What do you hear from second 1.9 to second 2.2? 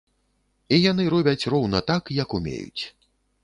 так,